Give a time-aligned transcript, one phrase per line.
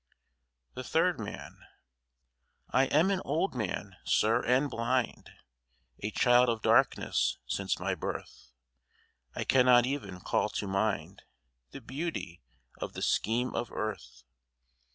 [0.73, 1.59] THE THIRD MAN
[2.71, 5.29] I am an old man, Sir, and blind,
[5.99, 8.47] A child of darkness since my birth.
[9.35, 11.21] I cannot even call to mind
[11.69, 12.41] The beauty
[12.79, 14.23] of the scheme of earth.